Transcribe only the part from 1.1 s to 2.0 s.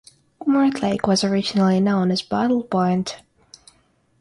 originally